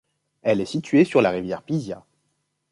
[0.41, 2.03] Elle est située sur la rivière Pisia.